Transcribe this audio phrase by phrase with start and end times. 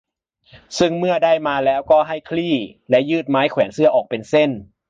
[0.79, 2.55] ซึ่งเมื่อได้มาแล้วก็ให้คลี่
[2.89, 4.49] และยืดไม้แขวนเสื้อออกเป็นเส้น